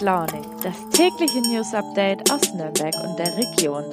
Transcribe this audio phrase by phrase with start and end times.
[0.00, 3.84] Launig, das tägliche News Update aus Nürnberg und der Region.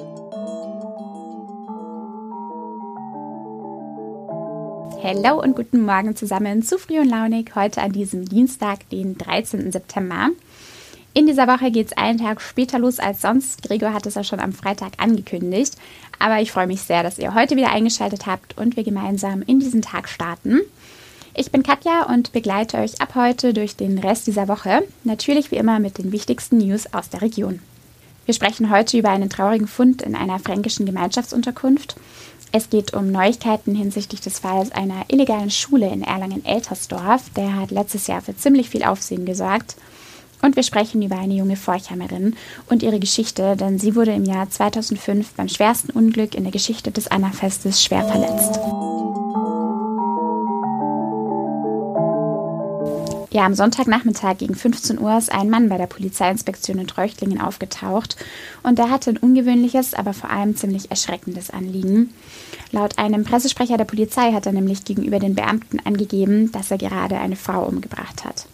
[5.02, 9.70] Hallo und guten Morgen zusammen zu Früh und Launig, heute an diesem Dienstag, den 13.
[9.70, 10.30] September.
[11.12, 13.62] In dieser Woche geht es einen Tag später los als sonst.
[13.62, 15.74] Gregor hat es ja schon am Freitag angekündigt.
[16.18, 19.60] Aber ich freue mich sehr, dass ihr heute wieder eingeschaltet habt und wir gemeinsam in
[19.60, 20.60] diesen Tag starten.
[21.40, 25.56] Ich bin Katja und begleite euch ab heute durch den Rest dieser Woche, natürlich wie
[25.56, 27.60] immer mit den wichtigsten News aus der Region.
[28.26, 31.94] Wir sprechen heute über einen traurigen Fund in einer fränkischen Gemeinschaftsunterkunft.
[32.50, 37.30] Es geht um Neuigkeiten hinsichtlich des Falls einer illegalen Schule in Erlangen-Eltersdorf.
[37.36, 39.76] Der hat letztes Jahr für ziemlich viel Aufsehen gesorgt.
[40.42, 42.34] Und wir sprechen über eine junge Forchheimerin
[42.68, 46.90] und ihre Geschichte, denn sie wurde im Jahr 2005 beim schwersten Unglück in der Geschichte
[46.90, 48.58] des Annafestes schwer verletzt.
[53.38, 58.16] Ja, am Sonntagnachmittag gegen 15 Uhr ist ein Mann bei der Polizeiinspektion in Treuchtlingen aufgetaucht
[58.64, 62.12] und der hatte ein ungewöhnliches, aber vor allem ziemlich erschreckendes Anliegen.
[62.72, 67.16] Laut einem Pressesprecher der Polizei hat er nämlich gegenüber den Beamten angegeben, dass er gerade
[67.16, 68.46] eine Frau umgebracht hat.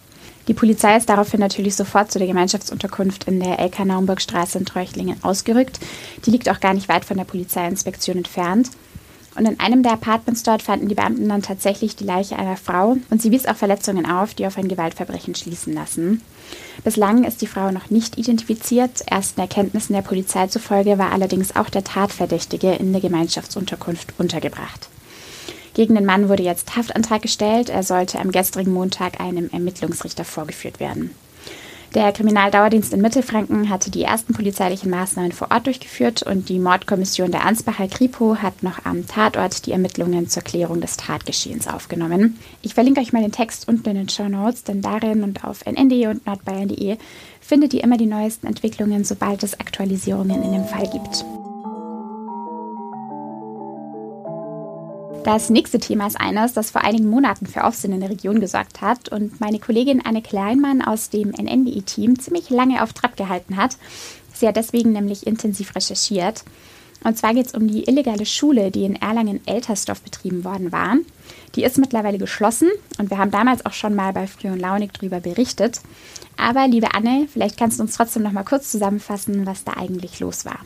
[0.47, 5.79] Die Polizei ist daraufhin natürlich sofort zu der Gemeinschaftsunterkunft in der LK-Naumburgstraße in Treuchtlingen ausgerückt.
[6.27, 8.69] Die liegt auch gar nicht weit von der Polizeiinspektion entfernt.
[9.35, 12.97] Und in einem der Apartments dort fanden die Beamten dann tatsächlich die Leiche einer Frau
[13.09, 16.21] und sie wies auch Verletzungen auf, die auf ein Gewaltverbrechen schließen lassen.
[16.83, 19.01] Bislang ist die Frau noch nicht identifiziert.
[19.07, 24.87] Ersten Erkenntnissen der Polizei zufolge war allerdings auch der Tatverdächtige in der Gemeinschaftsunterkunft untergebracht.
[25.73, 27.69] Gegen den Mann wurde jetzt Haftantrag gestellt.
[27.69, 31.11] Er sollte am gestrigen Montag einem Ermittlungsrichter vorgeführt werden.
[31.95, 37.31] Der Kriminaldauerdienst in Mittelfranken hatte die ersten polizeilichen Maßnahmen vor Ort durchgeführt und die Mordkommission
[37.31, 42.37] der Ansbacher Kripo hat noch am Tatort die Ermittlungen zur Klärung des Tatgeschehens aufgenommen.
[42.61, 45.65] Ich verlinke euch mal den Text unten in den Show Notes, denn darin und auf
[45.65, 46.97] nnd und nordbayern.de
[47.39, 51.23] findet ihr immer die neuesten Entwicklungen, sobald es Aktualisierungen in dem Fall gibt.
[55.25, 58.81] Das nächste Thema ist eines, das vor einigen Monaten für Aufsehen in der Region gesorgt
[58.81, 63.75] hat und meine Kollegin Anne Kleinmann aus dem NNDI-Team ziemlich lange auf Trab gehalten hat.
[64.35, 66.43] Sie hat deswegen nämlich intensiv recherchiert.
[67.03, 70.95] Und zwar geht es um die illegale Schule, die in Erlangen-Eltersdorf betrieben worden war.
[71.55, 72.69] Die ist mittlerweile geschlossen
[72.99, 75.81] und wir haben damals auch schon mal bei Früh und Launig darüber berichtet.
[76.37, 80.19] Aber liebe Anne, vielleicht kannst du uns trotzdem noch mal kurz zusammenfassen, was da eigentlich
[80.19, 80.59] los war.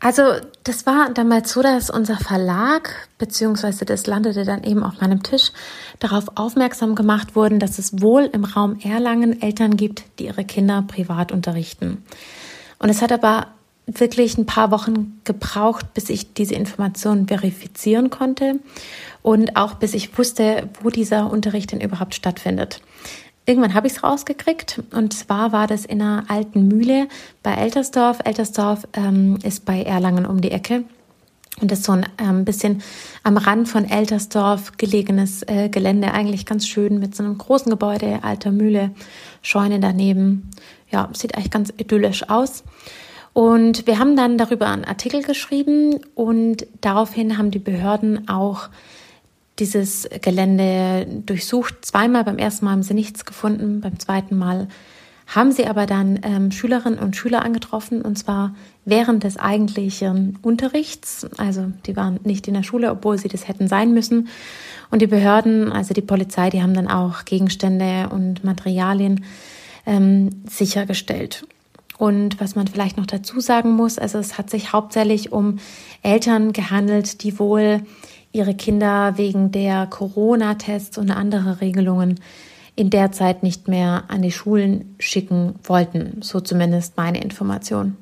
[0.00, 0.22] Also
[0.64, 5.50] das war damals so, dass unser Verlag, beziehungsweise das landete dann eben auf meinem Tisch,
[5.98, 10.82] darauf aufmerksam gemacht wurden, dass es wohl im Raum Erlangen Eltern gibt, die ihre Kinder
[10.86, 12.04] privat unterrichten.
[12.78, 13.46] Und es hat aber
[13.86, 18.60] wirklich ein paar Wochen gebraucht, bis ich diese Information verifizieren konnte
[19.22, 22.80] und auch bis ich wusste, wo dieser Unterricht denn überhaupt stattfindet.
[23.46, 27.08] Irgendwann habe ich es rausgekriegt und zwar war das in einer alten Mühle
[27.42, 28.18] bei Eltersdorf.
[28.24, 30.84] Eltersdorf ähm, ist bei Erlangen um die Ecke
[31.60, 32.82] und das ist so ein ähm, bisschen
[33.22, 38.20] am Rand von Eltersdorf gelegenes äh, Gelände, eigentlich ganz schön mit so einem großen Gebäude,
[38.22, 38.90] alter Mühle,
[39.40, 40.50] Scheune daneben.
[40.90, 42.64] Ja, sieht eigentlich ganz idyllisch aus.
[43.32, 48.68] Und wir haben dann darüber einen Artikel geschrieben und daraufhin haben die Behörden auch
[49.58, 51.84] dieses Gelände durchsucht.
[51.84, 54.68] Zweimal, beim ersten Mal haben sie nichts gefunden, beim zweiten Mal
[55.26, 58.54] haben sie aber dann ähm, Schülerinnen und Schüler angetroffen und zwar
[58.84, 61.26] während des eigentlichen Unterrichts.
[61.38, 64.28] Also die waren nicht in der Schule, obwohl sie das hätten sein müssen.
[64.90, 69.24] Und die Behörden, also die Polizei, die haben dann auch Gegenstände und Materialien
[69.86, 71.46] ähm, sichergestellt.
[71.96, 75.58] Und was man vielleicht noch dazu sagen muss, also es hat sich hauptsächlich um
[76.02, 77.82] Eltern gehandelt, die wohl
[78.34, 82.20] ihre Kinder wegen der Corona-Tests und andere Regelungen
[82.76, 86.20] in der Zeit nicht mehr an die Schulen schicken wollten.
[86.22, 87.96] So zumindest meine Information.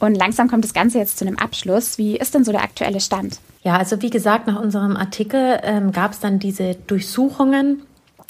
[0.00, 1.98] Und langsam kommt das Ganze jetzt zu einem Abschluss.
[1.98, 3.38] Wie ist denn so der aktuelle Stand?
[3.62, 7.82] Ja, also wie gesagt, nach unserem Artikel ähm, gab es dann diese Durchsuchungen.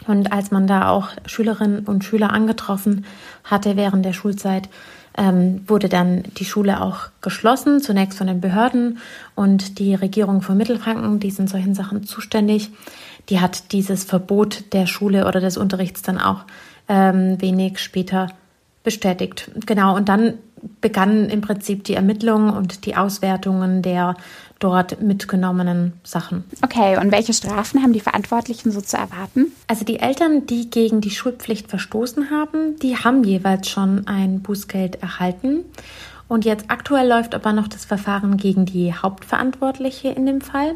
[0.07, 3.07] Und als man da auch Schülerinnen und Schüler angetroffen
[3.45, 4.69] hatte während der Schulzeit,
[5.17, 8.99] ähm, wurde dann die Schule auch geschlossen, zunächst von den Behörden
[9.35, 12.71] und die Regierung von Mittelfranken, die sind solchen Sachen zuständig,
[13.29, 16.45] die hat dieses Verbot der Schule oder des Unterrichts dann auch
[16.89, 18.29] ähm, wenig später
[18.83, 19.51] bestätigt.
[19.67, 20.35] Genau, und dann
[20.81, 24.17] begannen im Prinzip die Ermittlungen und die Auswertungen der
[24.59, 26.45] dort mitgenommenen Sachen.
[26.63, 29.53] Okay, und welche Strafen haben die Verantwortlichen so zu erwarten?
[29.67, 35.03] Also die Eltern, die gegen die Schulpflicht verstoßen haben, die haben jeweils schon ein Bußgeld
[35.03, 35.65] erhalten.
[36.29, 40.75] Und jetzt aktuell läuft aber noch das Verfahren gegen die Hauptverantwortliche in dem Fall.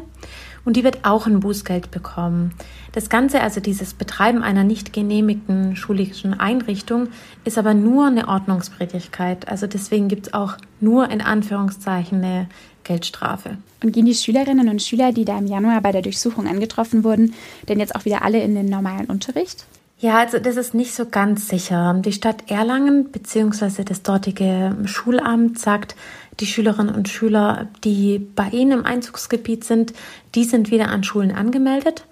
[0.65, 2.53] Und die wird auch ein Bußgeld bekommen.
[2.91, 7.09] Das Ganze, also dieses Betreiben einer nicht genehmigten schulischen Einrichtung,
[7.45, 9.47] ist aber nur eine Ordnungswidrigkeit.
[9.47, 12.47] Also deswegen gibt es auch nur in Anführungszeichen eine
[12.83, 13.57] Geldstrafe.
[13.83, 17.33] Und gehen die Schülerinnen und Schüler, die da im Januar bei der Durchsuchung angetroffen wurden,
[17.67, 19.65] denn jetzt auch wieder alle in den normalen Unterricht?
[19.99, 21.93] Ja, also das ist nicht so ganz sicher.
[22.05, 23.83] Die Stadt Erlangen bzw.
[23.83, 25.95] das dortige Schulamt sagt,
[26.39, 29.93] die Schülerinnen und Schüler, die bei ihnen im Einzugsgebiet sind,
[30.35, 32.05] die sind wieder an Schulen angemeldet.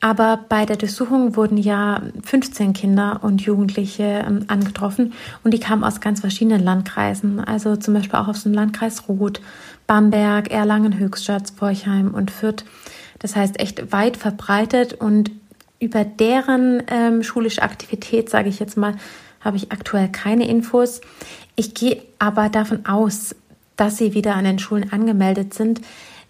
[0.00, 5.82] Aber bei der Durchsuchung wurden ja 15 Kinder und Jugendliche ähm, angetroffen und die kamen
[5.82, 7.40] aus ganz verschiedenen Landkreisen.
[7.40, 9.40] Also zum Beispiel auch aus dem Landkreis Roth,
[9.86, 12.66] Bamberg, Erlangen, Höchstadt, Forchheim und Fürth.
[13.18, 15.30] Das heißt echt weit verbreitet und
[15.80, 18.96] über deren ähm, schulische Aktivität, sage ich jetzt mal,
[19.40, 21.00] habe ich aktuell keine Infos.
[21.56, 23.34] Ich gehe aber davon aus,
[23.76, 25.80] dass sie wieder an den Schulen angemeldet sind.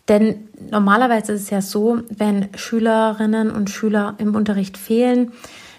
[0.08, 5.32] Denn normalerweise ist es ja so, wenn Schülerinnen und Schüler im Unterricht fehlen,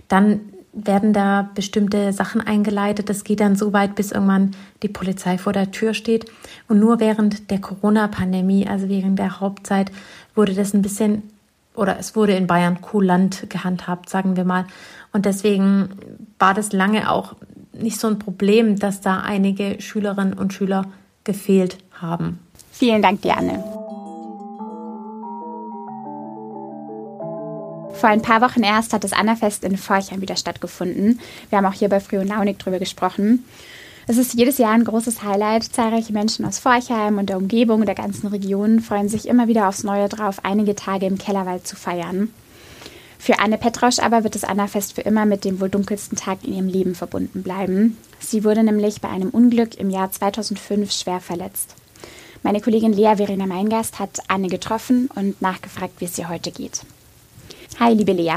[0.07, 0.41] dann
[0.73, 3.09] werden da bestimmte Sachen eingeleitet.
[3.09, 4.51] Das geht dann so weit, bis irgendwann
[4.83, 6.25] die Polizei vor der Tür steht.
[6.67, 9.91] Und nur während der Corona-Pandemie, also während der Hauptzeit,
[10.35, 11.23] wurde das ein bisschen
[11.75, 14.65] oder es wurde in Bayern kulant gehandhabt, sagen wir mal.
[15.12, 15.89] Und deswegen
[16.39, 17.35] war das lange auch
[17.73, 20.85] nicht so ein Problem, dass da einige Schülerinnen und Schüler
[21.25, 22.39] gefehlt haben.
[22.72, 23.63] Vielen Dank, Diane.
[27.94, 31.19] Vor ein paar Wochen erst hat das Annafest in Forchheim wieder stattgefunden.
[31.50, 33.45] Wir haben auch hier bei Früh und Launig drüber gesprochen.
[34.07, 35.63] Es ist jedes Jahr ein großes Highlight.
[35.63, 39.83] Zahlreiche Menschen aus Forchheim und der Umgebung der ganzen Region freuen sich immer wieder aufs
[39.83, 42.31] Neue drauf, einige Tage im Kellerwald zu feiern.
[43.25, 46.54] Für Anne Petrausch aber wird das Annafest für immer mit dem wohl dunkelsten Tag in
[46.54, 47.98] ihrem Leben verbunden bleiben.
[48.19, 51.74] Sie wurde nämlich bei einem Unglück im Jahr 2005 schwer verletzt.
[52.44, 56.81] Meine Kollegin Lea Verena Meingast hat Anne getroffen und nachgefragt, wie es ihr heute geht.
[57.80, 58.36] Hi, liebe Lea.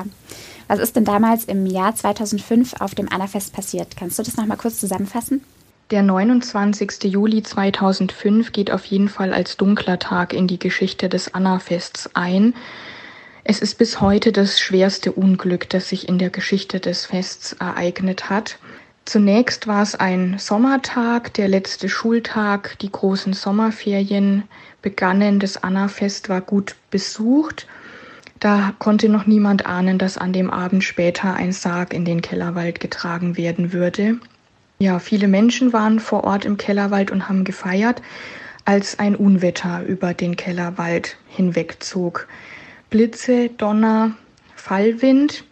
[0.69, 3.95] Was ist denn damals im Jahr 2005 auf dem Annafest passiert?
[3.95, 5.45] Kannst du das noch mal kurz zusammenfassen?
[5.91, 7.05] Der 29.
[7.05, 12.55] Juli 2005 geht auf jeden Fall als dunkler Tag in die Geschichte des Annafests ein.
[13.45, 18.29] Es ist bis heute das schwerste Unglück, das sich in der Geschichte des Fests ereignet
[18.29, 18.59] hat.
[19.05, 24.45] Zunächst war es ein Sommertag, der letzte Schultag, die großen Sommerferien
[24.83, 27.67] begannen, das Annafest war gut besucht.
[28.39, 32.81] Da konnte noch niemand ahnen, dass an dem Abend später ein Sarg in den Kellerwald
[32.81, 34.19] getragen werden würde.
[34.79, 38.03] Ja, viele Menschen waren vor Ort im Kellerwald und haben gefeiert,
[38.65, 42.29] als ein Unwetter über den Kellerwald hinwegzog.
[42.91, 44.13] Blitze, Donner,
[44.55, 45.45] Fallwind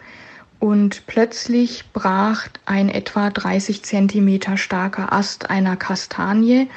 [0.59, 6.69] und plötzlich brach ein etwa 30 Zentimeter starker Ast einer Kastanie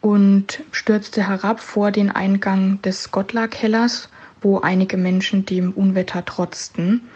[0.00, 4.08] und stürzte herab vor den Eingang des Gottlar-Kellers,
[4.40, 7.08] wo einige Menschen dem Unwetter trotzten.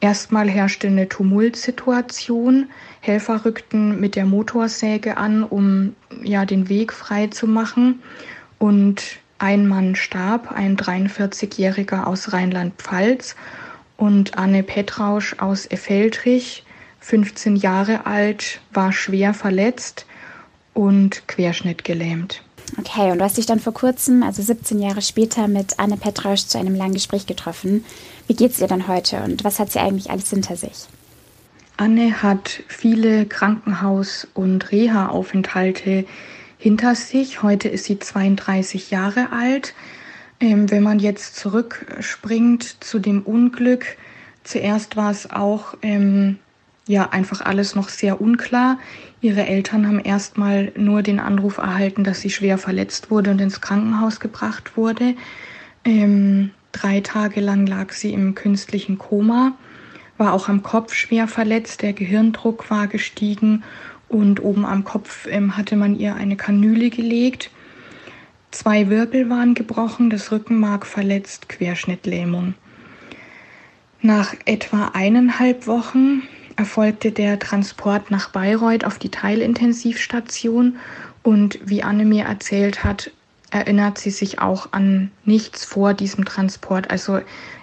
[0.00, 2.68] Erstmal herrschte eine Tumultsituation.
[3.00, 8.00] Helfer rückten mit der Motorsäge an, um ja den Weg frei zu machen.
[8.58, 13.36] Und ein Mann starb, ein 43-Jähriger aus Rheinland-Pfalz
[13.96, 16.64] und Anne Petrausch aus Effeltrich,
[17.00, 20.06] 15 Jahre alt, war schwer verletzt
[20.74, 22.42] und querschnittgelähmt.
[22.78, 26.46] Okay, und du hast dich dann vor kurzem, also 17 Jahre später, mit Anne Petrausch
[26.46, 27.84] zu einem langen Gespräch getroffen.
[28.26, 30.86] Wie geht es ihr dann heute und was hat sie eigentlich alles hinter sich?
[31.76, 36.04] Anne hat viele Krankenhaus- und Reha-Aufenthalte
[36.58, 37.42] hinter sich.
[37.42, 39.74] Heute ist sie 32 Jahre alt.
[40.40, 43.96] Ähm, wenn man jetzt zurückspringt zu dem Unglück,
[44.44, 46.38] zuerst war es auch ähm,
[46.86, 48.78] ja einfach alles noch sehr unklar.
[49.20, 53.60] Ihre Eltern haben erstmal nur den Anruf erhalten, dass sie schwer verletzt wurde und ins
[53.60, 55.14] Krankenhaus gebracht wurde.
[55.84, 59.56] Ähm, drei Tage lang lag sie im künstlichen Koma,
[60.18, 63.64] war auch am Kopf schwer verletzt, der Gehirndruck war gestiegen
[64.08, 67.50] und oben am Kopf ähm, hatte man ihr eine Kanüle gelegt.
[68.50, 72.54] Zwei Wirbel waren gebrochen, das Rückenmark verletzt, Querschnittlähmung.
[74.00, 76.22] Nach etwa eineinhalb Wochen
[76.56, 80.76] erfolgte der Transport nach Bayreuth auf die Teilintensivstation
[81.22, 83.10] und wie Anne mir erzählt hat,
[83.50, 86.90] erinnert sie sich auch an nichts vor diesem Transport.
[86.90, 87.20] Also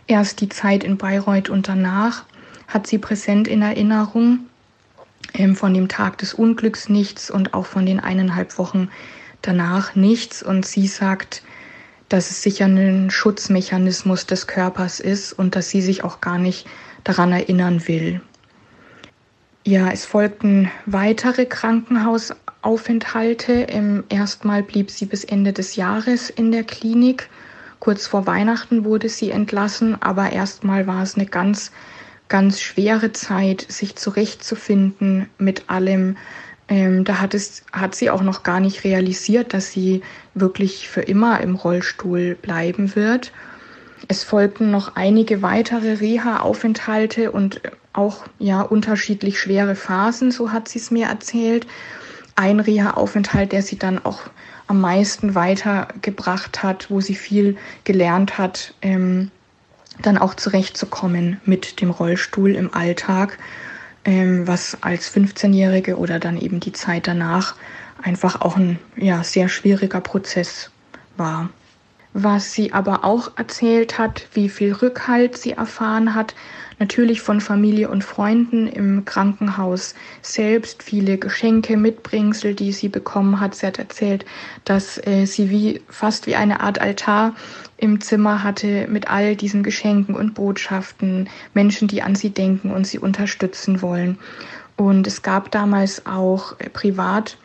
[0.07, 2.25] erst die Zeit in Bayreuth und danach
[2.67, 4.39] hat sie präsent in Erinnerung.
[5.33, 8.89] Ähm, von dem Tag des Unglücks nichts und auch von den eineinhalb Wochen
[9.41, 10.43] danach nichts.
[10.43, 11.43] Und sie sagt,
[12.09, 16.67] dass es sicher ein Schutzmechanismus des Körpers ist und dass sie sich auch gar nicht
[17.03, 18.21] daran erinnern will.
[19.63, 24.03] Ja, es folgten weitere Krankenhausaufenthalte Reha-Aufenthalte.
[24.09, 27.29] Erstmal blieb sie bis Ende des Jahres in der Klinik.
[27.79, 31.71] Kurz vor Weihnachten wurde sie entlassen, aber erstmal war es eine ganz,
[32.27, 36.17] ganz schwere Zeit, sich zurechtzufinden mit allem.
[36.67, 40.01] Ähm, da hat, es, hat sie auch noch gar nicht realisiert, dass sie
[40.33, 43.31] wirklich für immer im Rollstuhl bleiben wird.
[44.07, 47.61] Es folgten noch einige weitere Reha-Aufenthalte und
[47.93, 51.65] auch ja unterschiedlich schwere Phasen, so hat sie es mir erzählt.
[52.35, 54.21] Ein Reha-Aufenthalt, der sie dann auch
[54.67, 59.31] am meisten weitergebracht hat, wo sie viel gelernt hat, ähm,
[60.01, 63.37] dann auch zurechtzukommen mit dem Rollstuhl im Alltag,
[64.03, 67.55] ähm, was als 15-Jährige oder dann eben die Zeit danach
[68.01, 70.69] einfach auch ein ja, sehr schwieriger Prozess
[71.17, 71.49] war.
[72.17, 76.33] Was sie aber auch erzählt hat, wie viel Rückhalt sie erfahren hat,
[76.79, 83.53] natürlich von Familie und Freunden im Krankenhaus selbst, viele Geschenke, Mitbringsel, die sie bekommen hat.
[83.53, 84.23] Sie hat erzählt,
[84.63, 87.35] dass äh, sie wie fast wie eine Art Altar
[87.75, 92.87] im Zimmer hatte mit all diesen Geschenken und Botschaften, Menschen, die an sie denken und
[92.87, 94.19] sie unterstützen wollen.
[94.77, 97.37] Und es gab damals auch äh, privat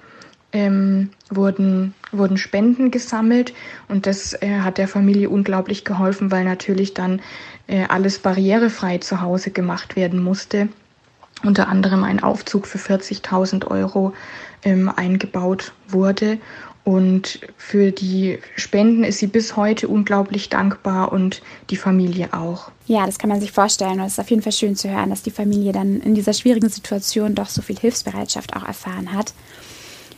[0.52, 3.54] ähm, wurden, wurden Spenden gesammelt
[3.88, 7.21] und das äh, hat der Familie unglaublich geholfen, weil natürlich dann
[7.66, 10.69] äh, alles barrierefrei zu Hause gemacht werden musste.
[11.42, 14.12] Unter anderem ein Aufzug für 40.000 Euro
[14.64, 16.38] ähm, eingebaut wurde.
[16.83, 22.71] Und für die Spenden ist sie bis heute unglaublich dankbar und die Familie auch.
[22.87, 24.00] Ja, das kann man sich vorstellen.
[24.00, 26.33] Und es ist auf jeden Fall schön zu hören, dass die Familie dann in dieser
[26.33, 29.33] schwierigen Situation doch so viel Hilfsbereitschaft auch erfahren hat.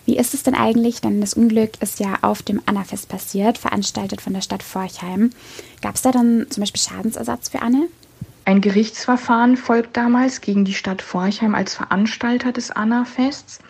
[0.05, 1.01] Wie ist es denn eigentlich?
[1.01, 5.31] Denn das Unglück ist ja auf dem Annafest passiert, veranstaltet von der Stadt Forchheim.
[5.81, 7.89] Gab es da dann zum Beispiel Schadensersatz für Anne?
[8.45, 13.61] Ein Gerichtsverfahren folgt damals gegen die Stadt Forchheim als Veranstalter des Annafests.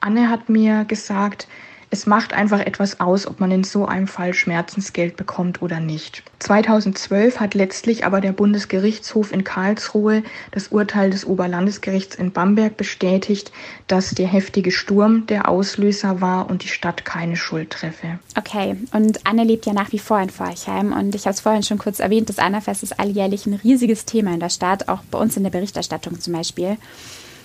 [0.00, 1.48] Anne hat mir gesagt,
[1.90, 6.22] es macht einfach etwas aus, ob man in so einem Fall Schmerzensgeld bekommt oder nicht.
[6.40, 13.52] 2012 hat letztlich aber der Bundesgerichtshof in Karlsruhe das Urteil des Oberlandesgerichts in Bamberg bestätigt,
[13.86, 18.18] dass der heftige Sturm der Auslöser war und die Stadt keine Schuld treffe.
[18.36, 21.62] Okay, und Anne lebt ja nach wie vor in Forchheim und ich habe es vorhin
[21.62, 25.18] schon kurz erwähnt, das Annafest ist alljährlich ein riesiges Thema in der Stadt, auch bei
[25.18, 26.76] uns in der Berichterstattung zum Beispiel.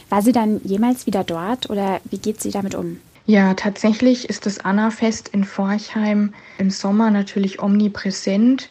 [0.09, 2.99] War sie dann jemals wieder dort oder wie geht sie damit um?
[3.25, 8.69] Ja, tatsächlich ist das Anna-Fest in Forchheim im Sommer natürlich omnipräsent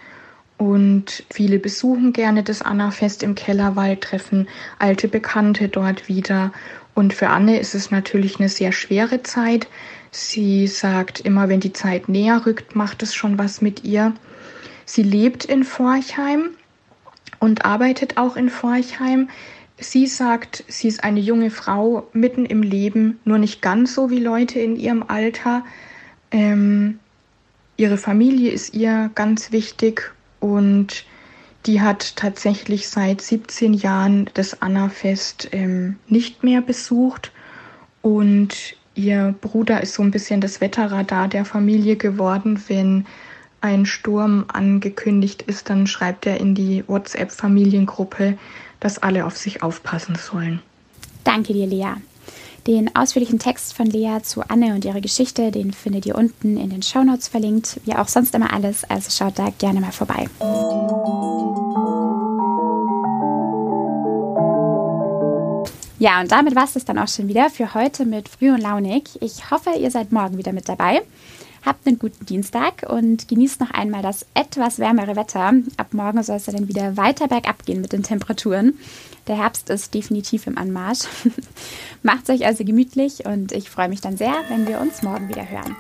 [0.59, 4.47] und viele besuchen gerne das Anna-Fest im Kellerwald, treffen
[4.79, 6.53] alte Bekannte dort wieder.
[6.95, 9.69] Und für Anne ist es natürlich eine sehr schwere Zeit.
[10.11, 14.13] Sie sagt immer, wenn die Zeit näher rückt, macht es schon was mit ihr.
[14.85, 16.51] Sie lebt in Forchheim
[17.39, 19.31] und arbeitet auch in Forchheim.
[19.81, 24.19] Sie sagt, sie ist eine junge Frau mitten im Leben, nur nicht ganz so wie
[24.19, 25.65] Leute in ihrem Alter.
[26.31, 26.99] Ähm,
[27.79, 31.07] ihre Familie ist ihr ganz wichtig und
[31.67, 37.33] die hat tatsächlich seit 17 Jahren das Anna-Fest ähm, nicht mehr besucht
[38.03, 42.63] und ihr Bruder ist so ein bisschen das Wetterradar der Familie geworden.
[42.69, 43.07] Wenn
[43.61, 48.39] ein Sturm angekündigt ist, dann schreibt er in die WhatsApp-Familiengruppe,
[48.81, 50.61] dass alle auf sich aufpassen sollen.
[51.25, 51.95] Danke dir, Lea.
[52.67, 56.71] Den ausführlichen Text von Lea zu Anne und ihrer Geschichte, den findet ihr unten in
[56.71, 60.27] den Shownotes verlinkt, wie auch sonst immer alles, also schaut da gerne mal vorbei.
[65.99, 69.21] Ja, und damit war es dann auch schon wieder für heute mit Früh und Launig.
[69.21, 71.03] Ich hoffe, ihr seid morgen wieder mit dabei.
[71.65, 75.53] Habt einen guten Dienstag und genießt noch einmal das etwas wärmere Wetter.
[75.77, 78.79] Ab morgen soll es dann wieder weiter bergab gehen mit den Temperaturen.
[79.27, 81.01] Der Herbst ist definitiv im Anmarsch.
[82.03, 85.29] Macht es euch also gemütlich und ich freue mich dann sehr, wenn wir uns morgen
[85.29, 85.77] wieder hören.